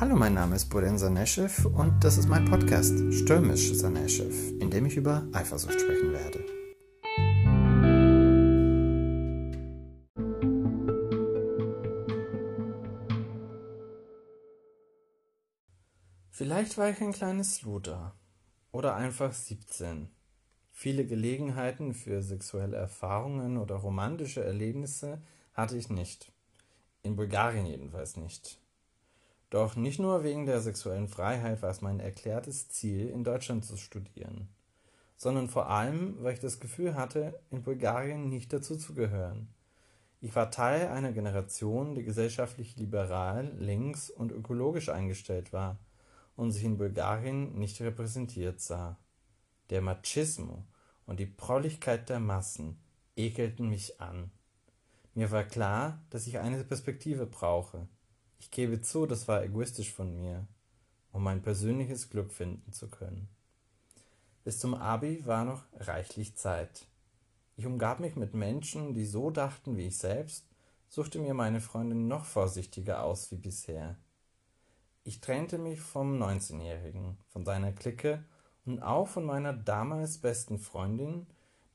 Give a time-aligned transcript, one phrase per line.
[0.00, 4.86] Hallo, mein Name ist Boden Saneshev und das ist mein Podcast Stürmisch Saneshev, in dem
[4.86, 6.44] ich über Eifersucht sprechen werde.
[16.28, 18.16] Vielleicht war ich ein kleines Luder
[18.72, 20.08] oder einfach 17.
[20.72, 26.32] Viele Gelegenheiten für sexuelle Erfahrungen oder romantische Erlebnisse hatte ich nicht.
[27.04, 28.58] In Bulgarien jedenfalls nicht.
[29.54, 33.76] Doch nicht nur wegen der sexuellen Freiheit war es mein erklärtes Ziel, in Deutschland zu
[33.76, 34.48] studieren,
[35.14, 39.46] sondern vor allem, weil ich das Gefühl hatte, in Bulgarien nicht dazu zu gehören.
[40.20, 45.78] Ich war Teil einer Generation, die gesellschaftlich liberal, links und ökologisch eingestellt war
[46.34, 48.98] und sich in Bulgarien nicht repräsentiert sah.
[49.70, 50.64] Der Machismo
[51.06, 52.76] und die Prolligkeit der Massen
[53.14, 54.32] ekelten mich an.
[55.14, 57.86] Mir war klar, dass ich eine Perspektive brauche,
[58.38, 60.46] ich gebe zu, das war egoistisch von mir,
[61.12, 63.28] um mein persönliches Glück finden zu können.
[64.44, 66.86] Bis zum Abi war noch reichlich Zeit.
[67.56, 70.44] Ich umgab mich mit Menschen, die so dachten wie ich selbst,
[70.88, 73.96] suchte mir meine Freundin noch vorsichtiger aus wie bisher.
[75.02, 78.24] Ich trennte mich vom 19-Jährigen, von seiner Clique
[78.64, 81.26] und auch von meiner damals besten Freundin,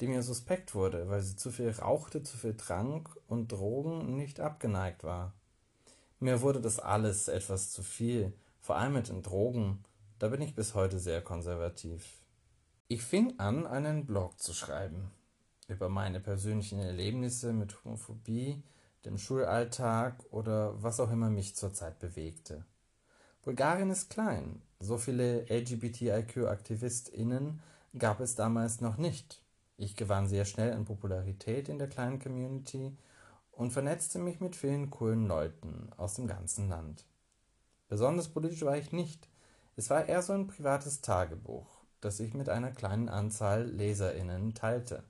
[0.00, 4.40] die mir suspekt wurde, weil sie zu viel rauchte, zu viel trank und Drogen nicht
[4.40, 5.32] abgeneigt war.
[6.18, 9.82] Mir wurde das alles etwas zu viel, vor allem mit den Drogen.
[10.18, 12.22] Da bin ich bis heute sehr konservativ.
[12.88, 15.10] Ich fing an, einen Blog zu schreiben
[15.68, 18.62] über meine persönlichen Erlebnisse mit Homophobie,
[19.04, 22.64] dem Schulalltag oder was auch immer mich zurzeit bewegte.
[23.42, 24.62] Bulgarien ist klein.
[24.80, 27.60] So viele LGBTIQ-AktivistInnen
[27.98, 29.42] gab es damals noch nicht.
[29.76, 32.96] Ich gewann sehr schnell an Popularität in der kleinen Community
[33.56, 37.06] und vernetzte mich mit vielen coolen Leuten aus dem ganzen Land.
[37.88, 39.28] Besonders politisch war ich nicht.
[39.76, 41.66] Es war eher so ein privates Tagebuch,
[42.00, 45.04] das ich mit einer kleinen Anzahl LeserInnen teilte.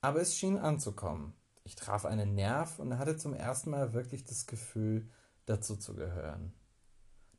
[0.00, 1.34] Aber es schien anzukommen.
[1.64, 5.08] Ich traf einen Nerv und hatte zum ersten Mal wirklich das Gefühl,
[5.46, 6.52] dazu zu gehören.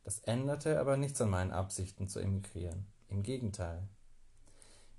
[0.03, 2.85] Das änderte aber nichts an meinen Absichten zu emigrieren.
[3.08, 3.88] Im Gegenteil.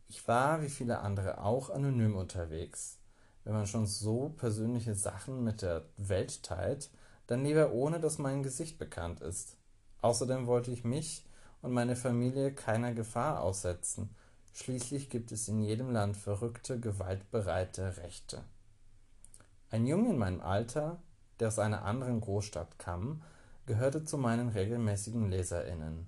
[0.09, 3.02] Ich war, wie viele andere auch, anonym unterwegs
[3.45, 6.91] wenn man schon so persönliche Sachen mit der Welt teilt,
[7.27, 9.57] dann lieber ohne, dass mein Gesicht bekannt ist.
[10.01, 11.27] Außerdem wollte ich mich
[11.61, 14.15] und meine Familie keiner Gefahr aussetzen.
[14.53, 18.43] Schließlich gibt es in jedem Land verrückte, gewaltbereite Rechte.
[19.71, 21.03] Ein Junge in meinem Alter,
[21.41, 23.23] der aus einer anderen Großstadt kam,
[23.65, 26.07] gehörte zu meinen regelmäßigen LeserInnen.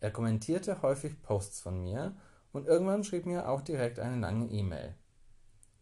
[0.00, 2.14] Er kommentierte häufig Posts von mir
[2.52, 4.94] und irgendwann schrieb mir auch direkt eine lange E-Mail.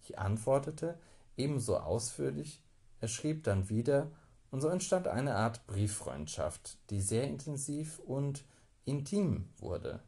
[0.02, 0.98] Ich antwortete
[1.36, 2.62] ebenso ausführlich,
[3.00, 4.10] er schrieb dann wieder,
[4.50, 8.44] und so entstand eine Art Brieffreundschaft, die sehr intensiv und
[8.84, 10.02] intim wurde.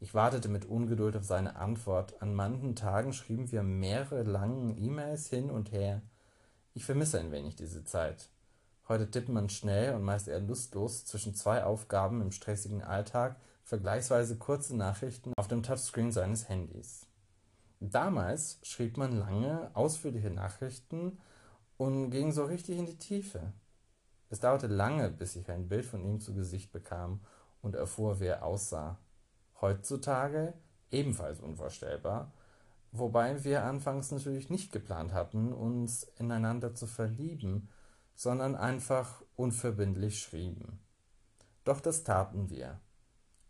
[0.00, 2.22] Ich wartete mit Ungeduld auf seine Antwort.
[2.22, 6.02] An manchen Tagen schrieben wir mehrere lange E-Mails hin und her.
[6.74, 8.28] Ich vermisse ein wenig diese Zeit.
[8.86, 14.36] Heute tippt man schnell und meist eher lustlos zwischen zwei Aufgaben im stressigen Alltag vergleichsweise
[14.36, 17.07] kurze Nachrichten auf dem Touchscreen seines Handys.
[17.80, 21.18] Damals schrieb man lange, ausführliche Nachrichten
[21.76, 23.52] und ging so richtig in die Tiefe.
[24.30, 27.20] Es dauerte lange, bis ich ein Bild von ihm zu Gesicht bekam
[27.62, 28.98] und erfuhr, wie er aussah.
[29.60, 30.54] Heutzutage
[30.90, 32.32] ebenfalls unvorstellbar,
[32.90, 37.68] wobei wir anfangs natürlich nicht geplant hatten, uns ineinander zu verlieben,
[38.14, 40.80] sondern einfach unverbindlich schrieben.
[41.64, 42.80] Doch das taten wir,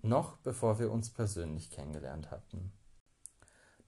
[0.03, 2.73] noch bevor wir uns persönlich kennengelernt hatten.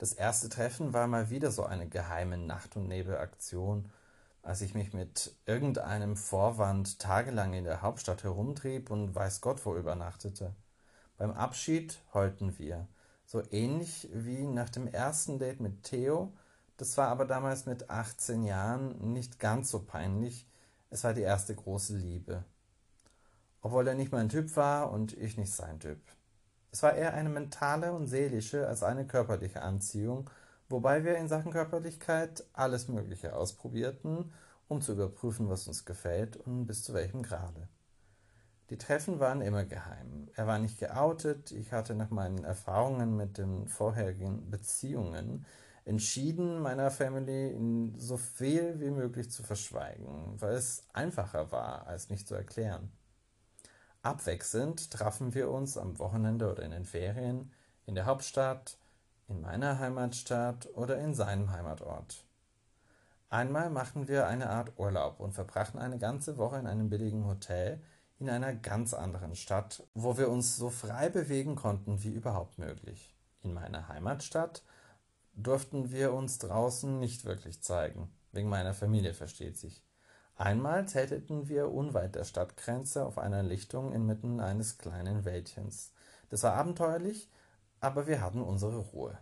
[0.00, 3.90] Das erste Treffen war mal wieder so eine geheime Nacht- und Nebelaktion,
[4.40, 9.76] als ich mich mit irgendeinem Vorwand tagelang in der Hauptstadt herumtrieb und weiß Gott wo
[9.76, 10.54] übernachtete.
[11.18, 12.88] Beim Abschied heulten wir,
[13.26, 16.32] so ähnlich wie nach dem ersten Date mit Theo,
[16.78, 20.48] das war aber damals mit 18 Jahren nicht ganz so peinlich,
[20.88, 22.42] es war die erste große Liebe.
[23.60, 26.00] Obwohl er nicht mein Typ war und ich nicht sein Typ.
[26.72, 30.30] Es war eher eine mentale und seelische als eine körperliche Anziehung,
[30.68, 34.32] wobei wir in Sachen Körperlichkeit alles Mögliche ausprobierten,
[34.68, 37.68] um zu überprüfen, was uns gefällt und bis zu welchem Grade.
[38.70, 40.28] Die Treffen waren immer geheim.
[40.36, 45.44] Er war nicht geoutet, ich hatte nach meinen Erfahrungen mit den vorherigen Beziehungen
[45.84, 52.28] entschieden, meiner Family so viel wie möglich zu verschweigen, weil es einfacher war, als mich
[52.28, 52.92] zu erklären.
[54.02, 57.52] Abwechselnd trafen wir uns am Wochenende oder in den Ferien
[57.86, 58.78] in der Hauptstadt,
[59.28, 62.24] in meiner Heimatstadt oder in seinem Heimatort.
[63.28, 67.80] Einmal machten wir eine Art Urlaub und verbrachten eine ganze Woche in einem billigen Hotel,
[68.18, 73.14] in einer ganz anderen Stadt, wo wir uns so frei bewegen konnten wie überhaupt möglich.
[73.42, 74.62] In meiner Heimatstadt
[75.34, 79.84] durften wir uns draußen nicht wirklich zeigen, wegen meiner Familie versteht sich.
[80.40, 85.92] Einmal zelteten wir unweit der Stadtgrenze auf einer Lichtung inmitten eines kleinen Wäldchens.
[86.30, 87.28] Das war abenteuerlich,
[87.80, 89.18] aber wir hatten unsere Ruhe.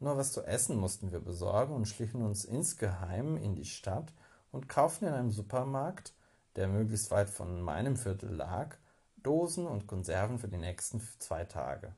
[0.00, 4.12] Nur was zu essen mussten wir besorgen und schlichen uns insgeheim in die Stadt
[4.50, 6.14] und kauften in einem Supermarkt,
[6.56, 8.74] der möglichst weit von meinem Viertel lag,
[9.18, 11.94] Dosen und Konserven für die nächsten zwei Tage.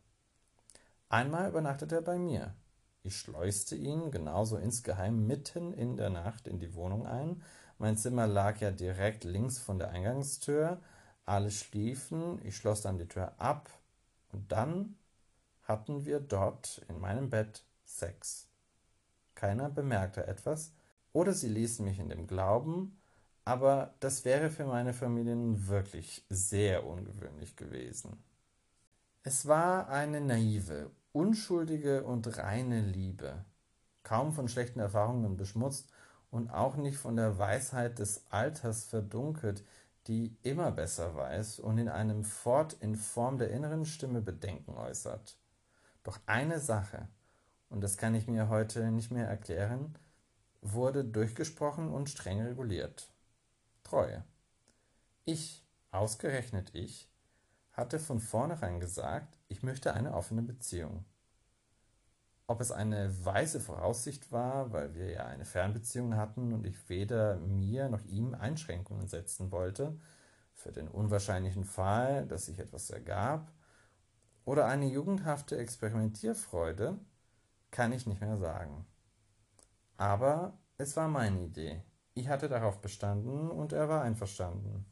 [1.08, 2.54] Einmal übernachtete er bei mir.
[3.02, 7.40] Ich schleuste ihn genauso insgeheim mitten in der Nacht in die Wohnung ein.
[7.78, 10.80] Mein Zimmer lag ja direkt links von der Eingangstür.
[11.24, 13.68] Alle schliefen, ich schloss dann die Tür ab
[14.32, 14.96] und dann
[15.62, 18.48] hatten wir dort in meinem Bett Sex.
[19.34, 20.72] Keiner bemerkte etwas,
[21.12, 22.98] oder sie ließen mich in dem Glauben,
[23.44, 25.36] aber das wäre für meine Familie
[25.68, 28.22] wirklich sehr ungewöhnlich gewesen.
[29.22, 33.44] Es war eine naive, unschuldige und reine Liebe,
[34.02, 35.90] kaum von schlechten Erfahrungen beschmutzt
[36.30, 39.64] und auch nicht von der Weisheit des Alters verdunkelt,
[40.06, 45.36] die immer besser weiß und in einem Fort in Form der inneren Stimme Bedenken äußert.
[46.04, 47.08] Doch eine Sache,
[47.68, 49.98] und das kann ich mir heute nicht mehr erklären,
[50.60, 53.08] wurde durchgesprochen und streng reguliert.
[53.82, 54.24] Treue.
[55.24, 57.10] Ich, ausgerechnet ich,
[57.72, 61.04] hatte von vornherein gesagt, ich möchte eine offene Beziehung.
[62.48, 67.38] Ob es eine weise Voraussicht war, weil wir ja eine Fernbeziehung hatten und ich weder
[67.38, 69.98] mir noch ihm Einschränkungen setzen wollte,
[70.54, 73.52] für den unwahrscheinlichen Fall, dass sich etwas ergab,
[74.44, 76.98] oder eine jugendhafte Experimentierfreude,
[77.72, 78.86] kann ich nicht mehr sagen.
[79.96, 81.82] Aber es war meine Idee.
[82.14, 84.86] Ich hatte darauf bestanden und er war einverstanden.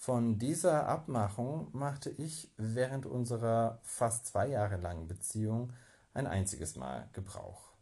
[0.00, 5.74] Von dieser Abmachung machte ich während unserer fast zwei Jahre langen Beziehung
[6.14, 7.74] ein einziges Mal Gebrauch.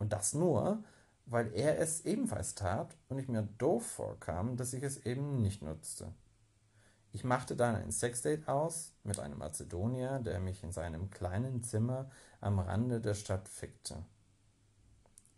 [0.00, 0.82] Und das nur,
[1.26, 5.62] weil er es ebenfalls tat und ich mir doof vorkam, dass ich es eben nicht
[5.62, 6.12] nutzte.
[7.12, 12.10] Ich machte dann ein Sexdate aus mit einem Mazedonier, der mich in seinem kleinen Zimmer
[12.40, 14.04] am Rande der Stadt fickte.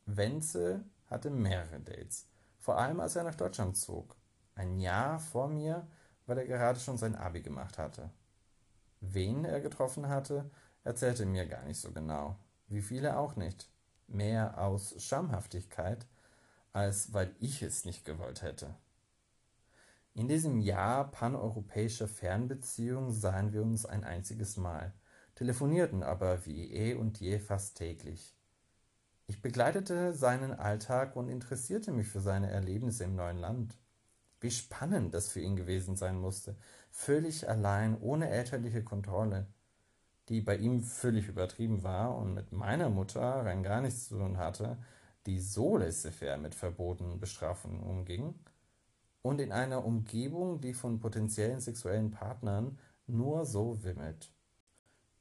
[0.06, 2.26] Wenzel hatte mehrere Dates,
[2.58, 4.16] vor allem als er nach Deutschland zog.
[4.54, 5.86] Ein Jahr vor mir,
[6.26, 8.10] weil er gerade schon sein Abi gemacht hatte.
[9.00, 10.50] Wen er getroffen hatte,
[10.84, 12.36] erzählte mir gar nicht so genau,
[12.68, 13.68] wie viele auch nicht.
[14.08, 16.06] Mehr aus Schamhaftigkeit,
[16.72, 18.74] als weil ich es nicht gewollt hätte.
[20.14, 24.94] In diesem Jahr paneuropäischer Fernbeziehung sahen wir uns ein einziges Mal,
[25.34, 28.34] telefonierten aber wie eh und je fast täglich.
[29.26, 33.76] Ich begleitete seinen Alltag und interessierte mich für seine Erlebnisse im neuen Land.
[34.40, 36.56] Wie spannend das für ihn gewesen sein musste,
[36.90, 39.46] völlig allein, ohne elterliche Kontrolle,
[40.28, 44.36] die bei ihm völlig übertrieben war und mit meiner Mutter rein gar nichts zu tun
[44.36, 44.76] hatte,
[45.24, 48.34] die so laissez-faire mit verbotenen Bestrafungen umging,
[49.22, 52.78] und in einer Umgebung, die von potenziellen sexuellen Partnern
[53.08, 54.30] nur so wimmelt.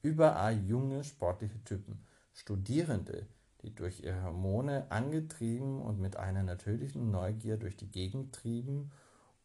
[0.00, 3.26] Überall junge, sportliche Typen, Studierende,
[3.62, 8.92] die durch ihre Hormone angetrieben und mit einer natürlichen Neugier durch die Gegend trieben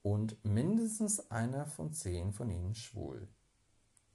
[0.04, 3.28] und mindestens einer von zehn von ihnen schwul.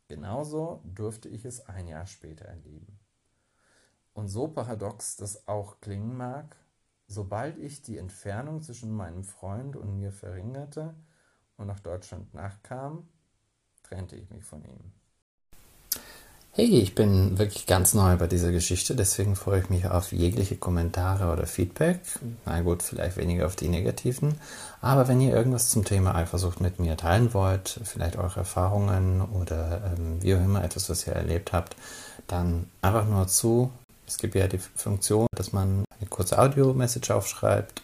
[0.09, 2.99] Genauso durfte ich es ein Jahr später erleben.
[4.14, 6.57] Und so paradox das auch klingen mag,
[7.07, 10.95] sobald ich die Entfernung zwischen meinem Freund und mir verringerte
[11.57, 13.09] und nach Deutschland nachkam,
[13.83, 14.93] trennte ich mich von ihm.
[16.58, 20.56] Hey, ich bin wirklich ganz neu bei dieser Geschichte, deswegen freue ich mich auf jegliche
[20.56, 22.00] Kommentare oder Feedback.
[22.46, 24.36] Na gut, vielleicht weniger auf die negativen.
[24.80, 29.82] Aber wenn ihr irgendwas zum Thema Eifersucht mit mir teilen wollt, vielleicht eure Erfahrungen oder
[29.98, 31.76] ähm, wie auch immer etwas, was ihr erlebt habt,
[32.26, 33.70] dann einfach nur zu.
[34.06, 37.82] Es gibt ja die Funktion, dass man eine kurze Audio-Message aufschreibt,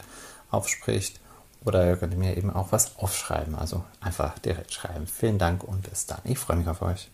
[0.51, 1.21] aufspricht.
[1.67, 3.55] Oder ihr könnt mir eben auch was aufschreiben.
[3.55, 5.07] Also einfach direkt schreiben.
[5.07, 6.21] Vielen Dank und bis dann.
[6.25, 7.11] Ich freue mich auf euch.